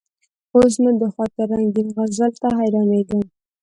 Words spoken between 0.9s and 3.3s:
د خاطر رنګین غزل ته حیرانېږم.